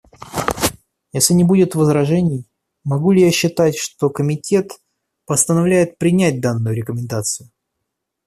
[1.13, 2.49] Если не будет возражений,
[2.83, 4.81] могу ли я считать, что Комитет
[5.27, 7.51] постановляет принять данную рекомендацию?